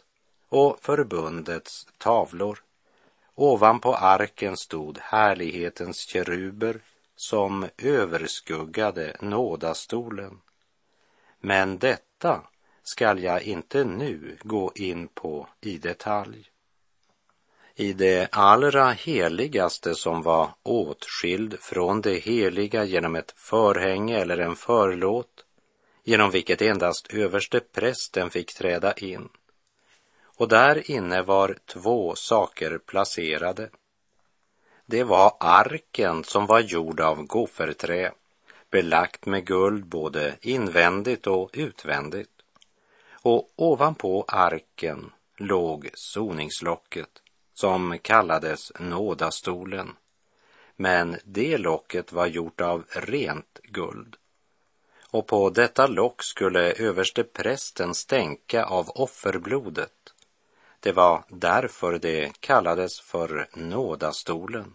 och 0.49 0.79
förbundets 0.81 1.87
tavlor. 1.99 2.66
Ovanpå 3.39 3.95
arken 3.95 4.57
stod 4.57 4.99
härlighetens 4.99 5.99
keruber 6.09 6.81
som 7.17 7.67
överskuggade 7.79 9.17
nådastolen. 9.21 10.41
Men 11.41 11.79
detta 11.79 12.43
skall 12.83 13.23
jag 13.23 13.43
inte 13.43 13.85
nu 13.85 14.39
gå 14.43 14.73
in 14.75 15.09
på 15.09 15.49
i 15.61 15.79
detalj. 15.79 16.51
I 17.75 17.93
det 17.93 18.29
allra 18.33 18.91
heligaste 18.91 19.95
som 19.95 20.23
var 20.23 20.51
åtskild 20.63 21.61
från 21.61 22.01
det 22.01 22.19
heliga 22.19 22.85
genom 22.85 23.17
ett 23.17 23.35
förhänge 23.37 24.19
eller 24.19 24.39
en 24.39 24.57
förlåt, 24.57 25.45
genom 26.05 26.31
vilket 26.31 26.63
endast 26.63 27.15
överste 27.15 27.61
prästen 27.61 28.31
fick 28.31 28.55
träda 28.55 28.93
in, 28.93 29.29
och 30.37 30.49
där 30.49 30.91
inne 30.91 31.23
var 31.23 31.57
två 31.67 32.15
saker 32.15 32.79
placerade. 32.79 33.71
Det 34.87 35.05
var 35.05 35.37
arken 35.41 36.25
som 36.25 36.47
var 36.47 36.61
gjord 36.61 37.01
av 37.01 37.27
gofferträ, 37.27 38.13
belagt 38.71 39.27
med 39.27 39.47
guld 39.47 39.87
både 39.87 40.37
invändigt 40.41 41.27
och 41.27 41.51
utvändigt. 41.53 42.31
Och 43.23 43.49
ovanpå 43.57 44.25
arken 44.29 45.13
låg 45.37 45.91
soningslocket 45.95 47.11
som 47.55 47.99
kallades 48.03 48.73
nådastolen. 48.81 49.97
Men 50.77 51.17
det 51.25 51.59
locket 51.59 52.13
var 52.13 52.27
gjort 52.27 52.61
av 52.61 52.85
rent 52.89 53.61
guld. 53.63 54.17
Och 55.11 55.27
på 55.27 55.51
detta 55.51 55.87
lock 55.87 56.23
skulle 56.23 56.73
överste 56.73 57.25
prästen 57.25 57.95
stänka 57.95 58.65
av 58.65 58.89
offerblodet 58.89 59.93
det 60.87 60.93
var 60.93 61.25
därför 61.29 61.99
det 61.99 62.41
kallades 62.41 63.01
för 63.01 63.49
nådastolen. 63.55 64.75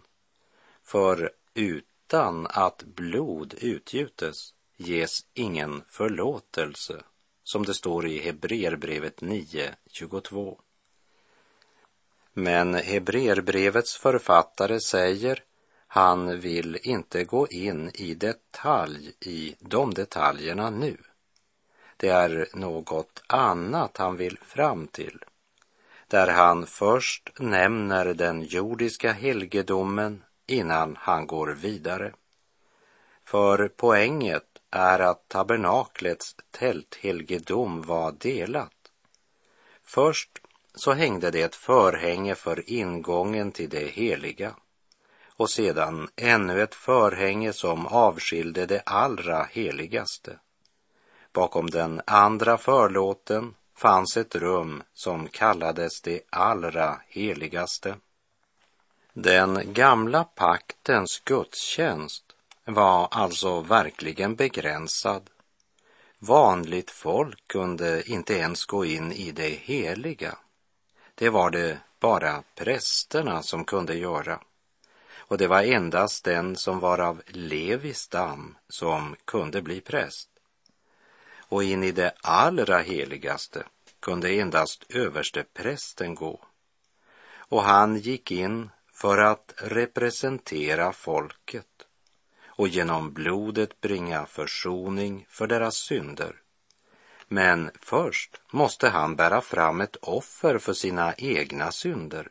För 0.82 1.32
utan 1.54 2.46
att 2.50 2.82
blod 2.82 3.54
utgjutes 3.60 4.36
ges 4.76 5.26
ingen 5.34 5.82
förlåtelse, 5.88 7.02
som 7.44 7.64
det 7.64 7.74
står 7.74 8.06
i 8.06 8.18
Hebreerbrevet 8.18 9.20
9.22. 9.20 10.58
Men 12.32 12.74
Hebreerbrevets 12.74 13.96
författare 13.96 14.80
säger 14.80 15.44
han 15.86 16.40
vill 16.40 16.78
inte 16.82 17.24
gå 17.24 17.48
in 17.48 17.90
i 17.94 18.14
detalj 18.14 19.12
i 19.20 19.54
de 19.58 19.94
detaljerna 19.94 20.70
nu. 20.70 20.96
Det 21.96 22.08
är 22.08 22.48
något 22.54 23.22
annat 23.26 23.96
han 23.96 24.16
vill 24.16 24.38
fram 24.38 24.86
till 24.86 25.24
där 26.12 26.28
han 26.28 26.66
först 26.66 27.30
nämner 27.38 28.14
den 28.14 28.42
jordiska 28.42 29.12
helgedomen 29.12 30.22
innan 30.46 30.96
han 31.00 31.26
går 31.26 31.46
vidare. 31.46 32.12
För 33.24 33.68
poänget 33.68 34.44
är 34.70 34.98
att 34.98 35.28
tabernaklets 35.28 36.36
tälthelgedom 36.50 37.82
var 37.82 38.12
delat. 38.12 38.90
Först 39.82 40.30
så 40.74 40.92
hängde 40.92 41.30
det 41.30 41.42
ett 41.42 41.54
förhänge 41.54 42.34
för 42.34 42.70
ingången 42.70 43.52
till 43.52 43.68
det 43.68 43.86
heliga 43.86 44.54
och 45.36 45.50
sedan 45.50 46.08
ännu 46.16 46.62
ett 46.62 46.74
förhänge 46.74 47.52
som 47.52 47.86
avskilde 47.86 48.66
det 48.66 48.82
allra 48.86 49.44
heligaste. 49.50 50.38
Bakom 51.32 51.70
den 51.70 52.00
andra 52.06 52.58
förlåten 52.58 53.54
fanns 53.82 54.16
ett 54.16 54.34
rum 54.34 54.82
som 54.92 55.28
kallades 55.28 56.00
det 56.00 56.20
allra 56.30 57.00
heligaste. 57.08 57.96
Den 59.12 59.72
gamla 59.72 60.24
paktens 60.24 61.22
gudstjänst 61.24 62.24
var 62.64 63.08
alltså 63.10 63.60
verkligen 63.60 64.34
begränsad. 64.34 65.30
Vanligt 66.18 66.90
folk 66.90 67.48
kunde 67.48 68.10
inte 68.10 68.34
ens 68.34 68.64
gå 68.64 68.84
in 68.84 69.12
i 69.12 69.32
det 69.32 69.48
heliga. 69.48 70.38
Det 71.14 71.28
var 71.28 71.50
det 71.50 71.78
bara 72.00 72.42
prästerna 72.54 73.42
som 73.42 73.64
kunde 73.64 73.94
göra. 73.94 74.40
Och 75.16 75.38
det 75.38 75.46
var 75.46 75.62
endast 75.62 76.24
den 76.24 76.56
som 76.56 76.80
var 76.80 76.98
av 76.98 77.22
Levis 77.26 77.98
stam 77.98 78.56
som 78.68 79.16
kunde 79.24 79.62
bli 79.62 79.80
präst 79.80 80.31
och 81.52 81.64
in 81.64 81.84
i 81.84 81.92
det 81.92 82.14
allra 82.20 82.78
heligaste 82.78 83.64
kunde 84.00 84.30
endast 84.30 84.84
översteprästen 84.88 86.14
gå. 86.14 86.40
Och 87.36 87.62
han 87.62 87.96
gick 87.96 88.30
in 88.30 88.70
för 88.92 89.18
att 89.18 89.54
representera 89.56 90.92
folket 90.92 91.86
och 92.46 92.68
genom 92.68 93.12
blodet 93.12 93.80
bringa 93.80 94.26
försoning 94.26 95.26
för 95.28 95.46
deras 95.46 95.76
synder. 95.76 96.36
Men 97.28 97.70
först 97.80 98.40
måste 98.52 98.88
han 98.88 99.16
bära 99.16 99.40
fram 99.40 99.80
ett 99.80 99.96
offer 99.96 100.58
för 100.58 100.72
sina 100.72 101.14
egna 101.14 101.72
synder 101.72 102.28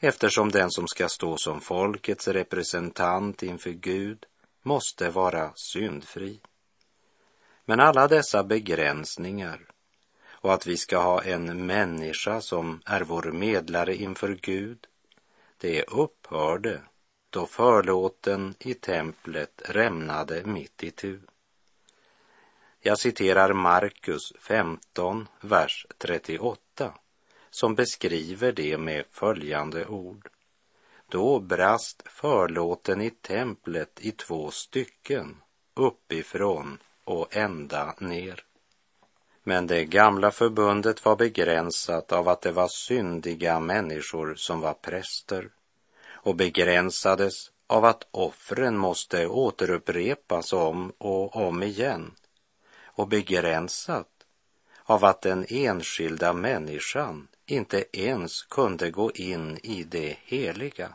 eftersom 0.00 0.50
den 0.50 0.70
som 0.70 0.88
ska 0.88 1.08
stå 1.08 1.36
som 1.36 1.60
folkets 1.60 2.28
representant 2.28 3.42
inför 3.42 3.70
Gud 3.70 4.26
måste 4.62 5.10
vara 5.10 5.52
syndfri. 5.54 6.40
Men 7.68 7.80
alla 7.80 8.08
dessa 8.08 8.44
begränsningar 8.44 9.60
och 10.26 10.54
att 10.54 10.66
vi 10.66 10.76
ska 10.76 10.98
ha 10.98 11.22
en 11.22 11.66
människa 11.66 12.40
som 12.40 12.80
är 12.84 13.00
vår 13.00 13.32
medlare 13.32 13.96
inför 13.96 14.38
Gud, 14.42 14.86
det 15.58 15.82
upphörde 15.82 16.80
då 17.30 17.46
förlåten 17.46 18.54
i 18.58 18.74
templet 18.74 19.62
rämnade 19.64 20.44
mitt 20.44 20.84
i 20.84 20.90
tu. 20.90 21.20
Jag 22.80 22.98
citerar 22.98 23.52
Markus 23.52 24.32
15, 24.40 25.28
vers 25.40 25.86
38, 25.98 26.94
som 27.50 27.74
beskriver 27.74 28.52
det 28.52 28.78
med 28.78 29.04
följande 29.10 29.86
ord. 29.86 30.28
Då 31.08 31.40
brast 31.40 32.02
förlåten 32.06 33.00
i 33.00 33.10
templet 33.10 34.00
i 34.00 34.12
två 34.12 34.50
stycken, 34.50 35.36
uppifrån 35.74 36.78
och 37.08 37.36
ända 37.36 37.94
ner. 37.98 38.44
Men 39.42 39.66
det 39.66 39.84
gamla 39.84 40.30
förbundet 40.30 41.04
var 41.04 41.16
begränsat 41.16 42.12
av 42.12 42.28
att 42.28 42.40
det 42.40 42.52
var 42.52 42.68
syndiga 42.68 43.60
människor 43.60 44.34
som 44.34 44.60
var 44.60 44.74
präster 44.74 45.50
och 46.08 46.36
begränsades 46.36 47.50
av 47.66 47.84
att 47.84 48.06
offren 48.10 48.76
måste 48.76 49.26
återupprepas 49.26 50.52
om 50.52 50.92
och 50.98 51.36
om 51.36 51.62
igen 51.62 52.10
och 52.84 53.08
begränsat 53.08 54.08
av 54.82 55.04
att 55.04 55.22
den 55.22 55.46
enskilda 55.48 56.32
människan 56.32 57.28
inte 57.46 57.84
ens 57.92 58.42
kunde 58.42 58.90
gå 58.90 59.12
in 59.12 59.58
i 59.62 59.82
det 59.82 60.16
heliga. 60.24 60.92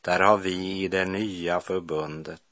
Där 0.00 0.20
har 0.20 0.38
vi 0.38 0.82
i 0.82 0.88
det 0.88 1.04
nya 1.04 1.60
förbundet 1.60 2.42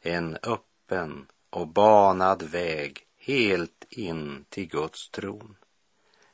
en 0.00 0.38
öppen 0.42 1.26
och 1.50 1.68
banad 1.68 2.42
väg 2.42 3.06
helt 3.18 3.84
in 3.88 4.44
till 4.48 4.66
Guds 4.66 5.10
tron. 5.10 5.56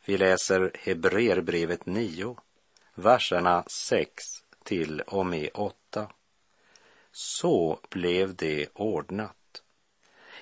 Vi 0.05 0.19
läser 0.19 0.71
Hebreerbrevet 0.75 1.87
9, 1.87 2.37
verserna 2.95 3.65
6 3.67 4.25
till 4.65 5.01
och 5.01 5.27
med 5.27 5.51
8. 5.55 6.11
Så 7.13 7.81
blev 7.91 8.35
det 8.35 8.69
ordnat. 8.75 9.63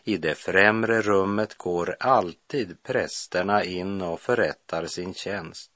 I 0.04 0.16
det 0.16 0.34
främre 0.34 1.02
rummet 1.02 1.54
går 1.54 1.96
alltid 2.00 2.82
prästerna 2.82 3.64
in 3.64 4.02
och 4.02 4.20
förrättar 4.20 4.87
sin 4.87 5.14
tjänst. 5.14 5.70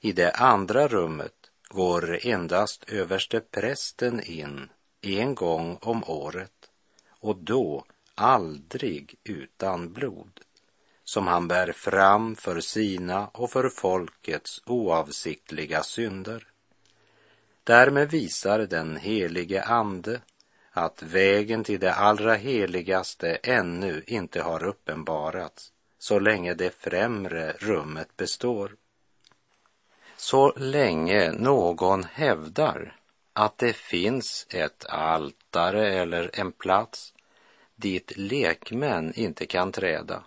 I 0.00 0.12
det 0.12 0.30
andra 0.30 0.88
rummet 0.88 1.50
går 1.68 2.26
endast 2.26 2.84
överste 2.88 3.40
prästen 3.40 4.20
in 4.24 4.68
en 5.00 5.34
gång 5.34 5.78
om 5.80 6.04
året 6.04 6.70
och 7.08 7.36
då 7.36 7.84
aldrig 8.20 9.14
utan 9.24 9.92
blod 9.92 10.40
som 11.04 11.26
han 11.26 11.48
bär 11.48 11.72
fram 11.72 12.36
för 12.36 12.60
sina 12.60 13.26
och 13.26 13.50
för 13.50 13.68
folkets 13.68 14.62
oavsiktliga 14.66 15.82
synder. 15.82 16.46
Därmed 17.64 18.10
visar 18.10 18.58
den 18.58 18.96
helige 18.96 19.62
Ande 19.62 20.20
att 20.70 21.02
vägen 21.02 21.64
till 21.64 21.80
det 21.80 21.94
allra 21.94 22.34
heligaste 22.34 23.34
ännu 23.34 24.02
inte 24.06 24.42
har 24.42 24.64
uppenbarats 24.64 25.72
så 25.98 26.18
länge 26.18 26.54
det 26.54 26.74
främre 26.74 27.52
rummet 27.52 28.16
består. 28.16 28.76
Så 30.16 30.52
länge 30.56 31.32
någon 31.32 32.04
hävdar 32.04 32.96
att 33.32 33.58
det 33.58 33.72
finns 33.72 34.46
ett 34.50 34.86
altare 34.88 35.94
eller 35.94 36.30
en 36.32 36.52
plats 36.52 37.14
dit 37.80 38.16
lekmän 38.16 39.12
inte 39.14 39.46
kan 39.46 39.72
träda, 39.72 40.22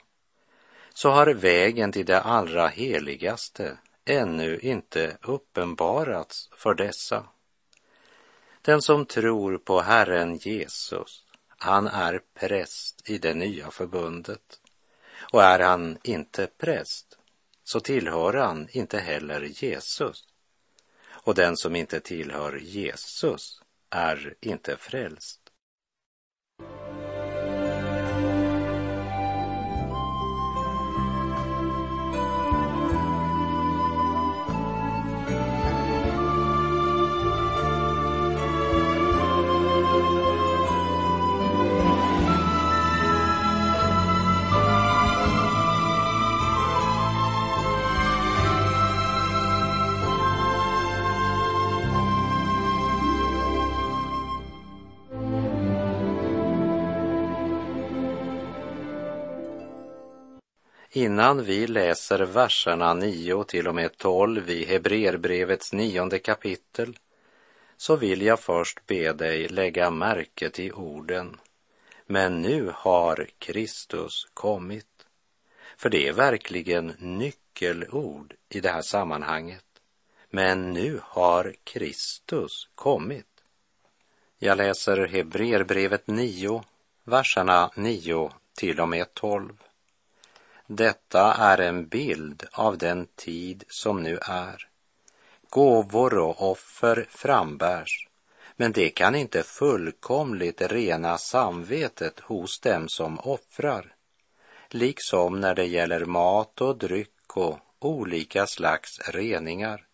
så 0.93 1.09
har 1.09 1.33
vägen 1.33 1.91
till 1.91 2.05
det 2.05 2.21
allra 2.21 2.67
heligaste 2.67 3.77
ännu 4.05 4.59
inte 4.59 5.17
uppenbarats 5.21 6.49
för 6.57 6.73
dessa. 6.73 7.25
Den 8.61 8.81
som 8.81 9.05
tror 9.05 9.57
på 9.57 9.81
Herren 9.81 10.37
Jesus, 10.37 11.23
han 11.47 11.87
är 11.87 12.21
präst 12.33 13.09
i 13.09 13.17
det 13.17 13.33
nya 13.33 13.71
förbundet. 13.71 14.59
Och 15.33 15.43
är 15.43 15.59
han 15.59 15.97
inte 16.03 16.47
präst, 16.47 17.17
så 17.63 17.79
tillhör 17.79 18.33
han 18.33 18.67
inte 18.71 18.99
heller 18.99 19.41
Jesus. 19.41 20.27
Och 21.05 21.35
den 21.35 21.57
som 21.57 21.75
inte 21.75 21.99
tillhör 21.99 22.57
Jesus 22.57 23.61
är 23.89 24.33
inte 24.39 24.77
frälst. 24.77 25.42
Innan 60.95 61.43
vi 61.43 61.67
läser 61.67 62.19
verserna 62.19 62.93
9 62.93 63.43
till 63.43 63.67
och 63.67 63.75
med 63.75 63.97
12 63.97 64.49
i 64.49 64.65
Hebreerbrevets 64.65 65.73
nionde 65.73 66.19
kapitel 66.19 66.97
så 67.77 67.95
vill 67.95 68.21
jag 68.21 68.39
först 68.39 68.85
be 68.85 69.13
dig 69.13 69.47
lägga 69.47 69.89
märke 69.89 70.49
till 70.49 70.73
orden 70.73 71.39
Men 72.05 72.41
nu 72.41 72.71
har 72.75 73.27
Kristus 73.39 74.27
kommit. 74.33 75.05
För 75.77 75.89
det 75.89 76.07
är 76.07 76.13
verkligen 76.13 76.93
nyckelord 76.99 78.33
i 78.49 78.59
det 78.59 78.69
här 78.69 78.81
sammanhanget. 78.81 79.65
Men 80.29 80.71
nu 80.73 80.99
har 81.03 81.55
Kristus 81.63 82.69
kommit. 82.75 83.43
Jag 84.39 84.57
läser 84.57 85.07
Hebreerbrevet 85.07 86.07
9, 86.07 86.63
verserna 87.03 87.71
9 87.75 88.31
till 88.57 88.79
och 88.79 88.89
med 88.89 89.13
12. 89.13 89.53
Detta 90.75 91.33
är 91.33 91.57
en 91.57 91.87
bild 91.87 92.43
av 92.51 92.77
den 92.77 93.07
tid 93.15 93.63
som 93.67 94.03
nu 94.03 94.19
är. 94.21 94.67
Gåvor 95.49 96.17
och 96.17 96.51
offer 96.51 97.07
frambärs, 97.09 98.07
men 98.55 98.71
det 98.71 98.89
kan 98.89 99.15
inte 99.15 99.43
fullkomligt 99.43 100.61
rena 100.61 101.17
samvetet 101.17 102.19
hos 102.19 102.59
dem 102.59 102.89
som 102.89 103.19
offrar. 103.19 103.95
Liksom 104.69 105.39
när 105.39 105.55
det 105.55 105.65
gäller 105.65 106.05
mat 106.05 106.61
och 106.61 106.77
dryck 106.77 107.37
och 107.37 107.59
olika 107.79 108.47
slags 108.47 108.99
reningar, 109.09 109.85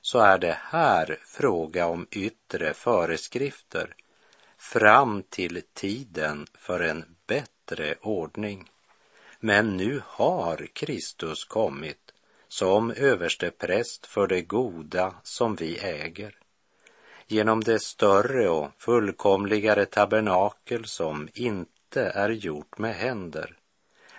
så 0.00 0.18
är 0.18 0.38
det 0.38 0.58
här 0.60 1.18
fråga 1.26 1.86
om 1.86 2.06
yttre 2.10 2.74
föreskrifter 2.74 3.94
fram 4.58 5.22
till 5.22 5.62
tiden 5.74 6.46
för 6.54 6.80
en 6.80 7.04
bättre 7.26 7.94
ordning. 8.02 8.70
Men 9.40 9.76
nu 9.76 10.02
har 10.06 10.66
Kristus 10.72 11.44
kommit 11.44 12.12
som 12.48 12.90
överstepräst 12.90 14.06
för 14.06 14.26
det 14.26 14.42
goda 14.42 15.14
som 15.22 15.54
vi 15.54 15.78
äger. 15.78 16.36
Genom 17.26 17.64
det 17.64 17.82
större 17.82 18.48
och 18.48 18.70
fullkomligare 18.78 19.86
tabernakel 19.86 20.84
som 20.84 21.28
inte 21.34 22.02
är 22.02 22.30
gjort 22.30 22.78
med 22.78 22.94
händer, 22.94 23.56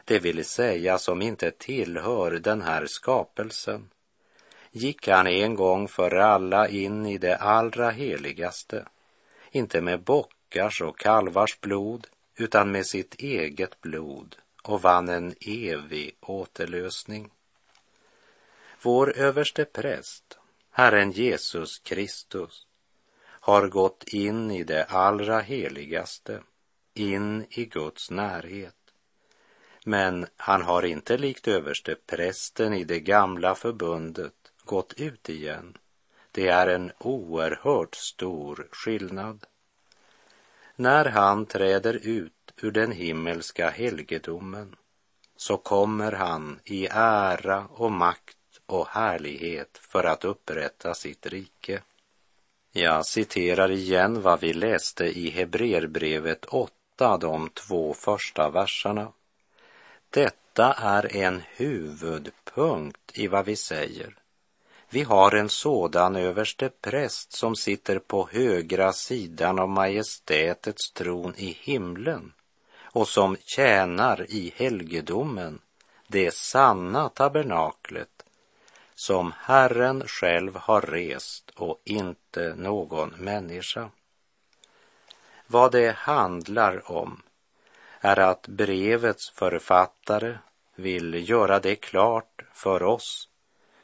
det 0.05 0.19
vill 0.19 0.45
säga 0.45 0.97
som 0.97 1.21
inte 1.21 1.51
tillhör 1.51 2.31
den 2.31 2.61
här 2.61 2.85
skapelsen, 2.85 3.89
gick 4.71 5.07
han 5.07 5.27
en 5.27 5.55
gång 5.55 5.87
för 5.87 6.15
alla 6.15 6.67
in 6.67 7.05
i 7.05 7.17
det 7.17 7.35
allra 7.37 7.89
heligaste, 7.89 8.85
inte 9.51 9.81
med 9.81 10.03
bockars 10.03 10.81
och 10.81 10.99
kalvars 10.99 11.59
blod, 11.59 12.07
utan 12.37 12.71
med 12.71 12.85
sitt 12.85 13.15
eget 13.15 13.81
blod 13.81 14.35
och 14.61 14.81
vann 14.81 15.09
en 15.09 15.35
evig 15.41 16.17
återlösning. 16.21 17.31
Vår 18.81 19.17
överste 19.17 19.65
präst, 19.65 20.37
Herren 20.71 21.11
Jesus 21.11 21.79
Kristus, 21.79 22.67
har 23.23 23.67
gått 23.67 24.03
in 24.03 24.51
i 24.51 24.63
det 24.63 24.83
allra 24.83 25.39
heligaste, 25.39 26.41
in 26.93 27.45
i 27.49 27.65
Guds 27.65 28.11
närhet. 28.11 28.75
Men 29.85 30.27
han 30.37 30.61
har 30.61 30.85
inte 30.85 31.17
likt 31.17 31.47
överste 31.47 31.95
prästen 31.95 32.73
i 32.73 32.83
det 32.83 32.99
gamla 32.99 33.55
förbundet 33.55 34.51
gått 34.65 34.93
ut 34.93 35.29
igen. 35.29 35.77
Det 36.31 36.47
är 36.47 36.67
en 36.67 36.91
oerhört 36.97 37.95
stor 37.95 38.67
skillnad. 38.71 39.45
När 40.75 41.05
han 41.05 41.45
träder 41.45 41.93
ut 41.93 42.33
ur 42.57 42.71
den 42.71 42.91
himmelska 42.91 43.69
helgedomen 43.69 44.75
så 45.35 45.57
kommer 45.57 46.11
han 46.11 46.59
i 46.63 46.87
ära 46.91 47.65
och 47.69 47.91
makt 47.91 48.37
och 48.65 48.87
härlighet 48.87 49.77
för 49.77 50.03
att 50.03 50.25
upprätta 50.25 50.93
sitt 50.93 51.25
rike. 51.25 51.81
Jag 52.71 53.05
citerar 53.05 53.71
igen 53.71 54.21
vad 54.21 54.41
vi 54.41 54.53
läste 54.53 55.05
i 55.05 55.29
Hebreerbrevet 55.29 56.45
8, 56.45 57.17
de 57.17 57.49
två 57.49 57.93
första 57.93 58.49
verserna. 58.49 59.11
Detta 60.09 60.73
är 60.73 61.15
en 61.15 61.41
huvudpunkt 61.55 63.11
i 63.13 63.27
vad 63.27 63.45
vi 63.45 63.55
säger. 63.55 64.15
Vi 64.89 65.03
har 65.03 65.35
en 65.35 65.49
sådan 65.49 66.15
överste 66.15 66.69
präst 66.69 67.31
som 67.31 67.55
sitter 67.55 67.99
på 67.99 68.29
högra 68.31 68.93
sidan 68.93 69.59
av 69.59 69.69
majestätets 69.69 70.91
tron 70.91 71.33
i 71.37 71.57
himlen 71.61 72.33
och 72.91 73.07
som 73.07 73.37
tjänar 73.45 74.25
i 74.29 74.53
helgedomen, 74.55 75.59
det 76.07 76.33
sanna 76.33 77.09
tabernaklet 77.09 78.23
som 78.95 79.33
Herren 79.37 80.07
själv 80.07 80.55
har 80.55 80.81
rest 80.81 81.51
och 81.55 81.81
inte 81.85 82.55
någon 82.57 83.09
människa. 83.09 83.89
Vad 85.47 85.71
det 85.71 85.95
handlar 85.97 86.91
om 86.91 87.21
är 87.99 88.19
att 88.19 88.47
brevets 88.47 89.29
författare 89.29 90.37
vill 90.75 91.29
göra 91.29 91.59
det 91.59 91.75
klart 91.75 92.41
för 92.53 92.83
oss, 92.83 93.29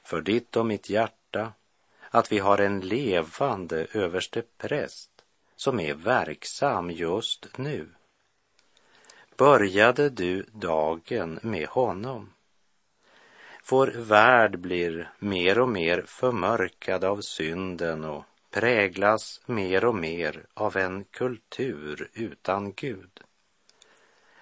för 0.04 0.22
ditt 0.22 0.56
och 0.56 0.66
mitt 0.66 0.90
hjärta, 0.90 1.54
att 2.10 2.32
vi 2.32 2.40
har 2.40 2.58
en 2.58 2.80
levande 2.80 3.88
överste 3.94 4.44
präst 4.58 5.10
som 5.56 5.80
är 5.80 5.94
verksam 5.94 6.92
just 6.92 7.58
nu. 7.58 7.90
Började 9.38 10.10
du 10.10 10.46
dagen 10.52 11.40
med 11.42 11.68
honom? 11.68 12.34
Vår 13.70 13.88
värld 13.88 14.60
blir 14.60 15.12
mer 15.20 15.60
och 15.60 15.70
mer 15.70 16.04
förmörkad 16.08 17.04
av 17.04 17.22
synden 17.22 18.04
och 18.04 18.24
präglas 18.52 19.42
mer 19.46 19.86
och 19.86 19.96
mer 19.96 20.46
av 20.54 20.78
en 20.78 21.04
kultur 21.04 22.10
utan 22.14 22.74
Gud. 22.74 23.20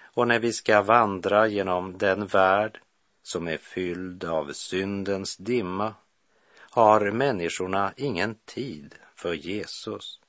Och 0.00 0.28
när 0.28 0.38
vi 0.38 0.52
ska 0.52 0.82
vandra 0.82 1.46
genom 1.46 1.98
den 1.98 2.26
värld 2.26 2.80
som 3.22 3.48
är 3.48 3.58
fylld 3.58 4.24
av 4.24 4.52
syndens 4.52 5.36
dimma 5.36 5.94
har 6.58 7.10
människorna 7.10 7.92
ingen 7.96 8.34
tid 8.34 8.94
för 9.14 9.34
Jesus. 9.34 10.20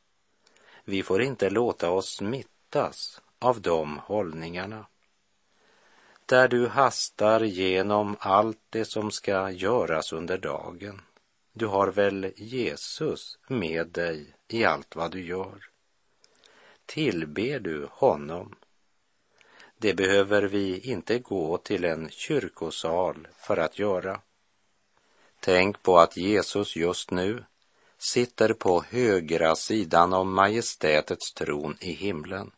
Vi 0.83 1.03
får 1.03 1.21
inte 1.21 1.49
låta 1.49 1.89
oss 1.89 2.15
smittas 2.15 3.21
av 3.39 3.61
de 3.61 3.97
hållningarna. 3.97 4.85
Där 6.25 6.47
du 6.47 6.67
hastar 6.67 7.41
genom 7.41 8.15
allt 8.19 8.61
det 8.69 8.85
som 8.85 9.11
ska 9.11 9.51
göras 9.51 10.13
under 10.13 10.37
dagen. 10.37 11.01
Du 11.53 11.65
har 11.65 11.87
väl 11.87 12.33
Jesus 12.35 13.39
med 13.47 13.87
dig 13.87 14.33
i 14.47 14.65
allt 14.65 14.95
vad 14.95 15.11
du 15.11 15.21
gör. 15.21 15.69
Tillber 16.85 17.59
du 17.59 17.87
honom 17.91 18.55
det 19.79 19.93
behöver 19.93 20.41
vi 20.41 20.79
inte 20.79 21.19
gå 21.19 21.57
till 21.57 21.85
en 21.85 22.09
kyrkosal 22.09 23.27
för 23.37 23.57
att 23.57 23.79
göra. 23.79 24.21
Tänk 25.39 25.83
på 25.83 25.99
att 25.99 26.17
Jesus 26.17 26.75
just 26.75 27.11
nu 27.11 27.43
sitter 27.97 28.53
på 28.53 28.83
högra 28.89 29.55
sidan 29.55 30.13
om 30.13 30.33
majestätets 30.33 31.33
tron 31.33 31.77
i 31.79 31.91
himlen 31.91 32.51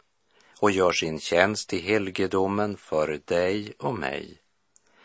och 0.59 0.71
gör 0.71 0.91
sin 0.91 1.19
tjänst 1.19 1.73
i 1.73 1.79
helgedomen 1.79 2.77
för 2.77 3.19
dig 3.25 3.73
och 3.79 3.93
mig. 3.93 4.37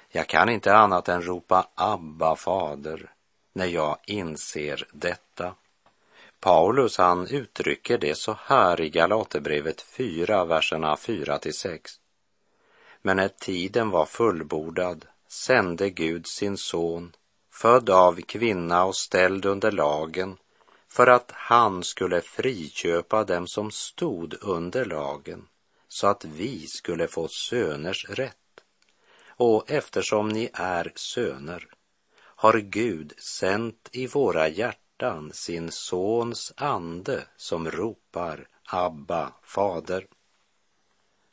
Jag 0.08 0.26
kan 0.26 0.48
inte 0.48 0.74
annat 0.74 1.08
än 1.08 1.22
ropa 1.22 1.68
Abba, 1.74 2.36
fader, 2.36 3.10
när 3.52 3.66
jag 3.66 3.98
inser 4.06 4.88
detta. 4.92 5.54
Paulus 6.40 6.98
han 6.98 7.26
uttrycker 7.26 7.98
det 7.98 8.14
så 8.14 8.36
här 8.44 8.80
i 8.80 8.90
Galaterbrevet 8.90 9.82
4, 9.82 10.44
verserna 10.44 10.96
4 10.96 11.38
till 11.38 11.54
6. 11.54 11.92
Men 13.02 13.16
när 13.16 13.28
tiden 13.28 13.90
var 13.90 14.06
fullbordad 14.06 15.06
sände 15.28 15.90
Gud 15.90 16.26
sin 16.26 16.56
son, 16.56 17.12
född 17.52 17.90
av 17.90 18.20
kvinna 18.20 18.84
och 18.84 18.96
ställd 18.96 19.44
under 19.44 19.72
lagen, 19.72 20.36
för 20.94 21.06
att 21.06 21.30
han 21.34 21.84
skulle 21.84 22.20
friköpa 22.20 23.24
dem 23.24 23.46
som 23.46 23.70
stod 23.70 24.34
under 24.40 24.84
lagen, 24.84 25.48
så 25.88 26.06
att 26.06 26.24
vi 26.24 26.66
skulle 26.66 27.08
få 27.08 27.28
söners 27.28 28.06
rätt. 28.08 28.36
Och 29.28 29.70
eftersom 29.70 30.28
ni 30.28 30.50
är 30.52 30.92
söner 30.94 31.68
har 32.16 32.58
Gud 32.58 33.12
sänt 33.18 33.88
i 33.92 34.06
våra 34.06 34.48
hjärtan 34.48 35.30
sin 35.32 35.70
sons 35.70 36.52
ande 36.56 37.24
som 37.36 37.70
ropar 37.70 38.48
Abba, 38.64 39.32
fader. 39.42 40.06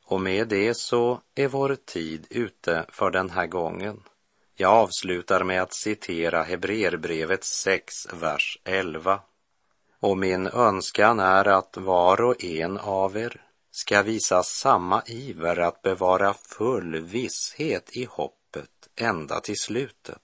Och 0.06 0.22
med 0.22 0.48
det 0.48 0.74
så 0.74 1.22
är 1.36 1.48
vår 1.48 1.76
tid 1.86 2.28
ute 2.30 2.86
för 2.90 3.12
den 3.12 3.30
här 3.30 3.48
gången. 3.48 4.04
Jag 4.56 4.72
avslutar 4.72 5.44
med 5.44 5.62
att 5.62 5.74
citera 5.74 6.44
Hebreerbrevet 6.44 7.44
6, 7.44 7.94
vers 8.14 8.60
11. 8.64 9.22
Och 10.04 10.18
min 10.18 10.48
önskan 10.48 11.20
är 11.20 11.48
att 11.48 11.78
var 11.78 12.22
och 12.22 12.44
en 12.44 12.78
av 12.78 13.18
er 13.18 13.42
ska 13.72 14.02
visa 14.02 14.44
samma 14.44 15.04
iver 15.06 15.60
att 15.60 15.82
bevara 15.82 16.34
full 16.34 17.00
visshet 17.00 17.98
i 17.98 18.06
hoppet 18.06 18.90
ända 18.96 19.40
till 19.40 19.60
slutet, 19.60 20.22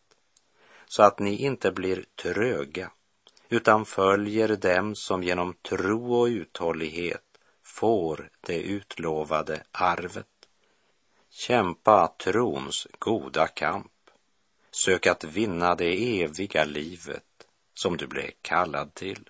så 0.86 1.04
att 1.04 1.20
ni 1.20 1.36
inte 1.36 1.72
blir 1.72 2.06
tröga, 2.22 2.92
utan 3.50 3.86
följer 3.86 4.56
dem 4.56 4.96
som 4.96 5.24
genom 5.24 5.54
tro 5.54 6.14
och 6.14 6.26
uthållighet 6.26 7.24
får 7.64 8.30
det 8.42 8.62
utlovade 8.62 9.64
arvet. 9.72 10.28
Kämpa 11.30 12.08
trons 12.08 12.88
goda 13.00 13.48
kamp. 13.48 13.92
Sök 14.72 15.08
att 15.08 15.24
vinna 15.24 15.76
det 15.76 16.22
eviga 16.22 16.66
livet 16.66 17.24
som 17.74 17.98
du 17.98 18.08
blev 18.08 18.32
kallad 18.42 18.94
till. 18.94 19.30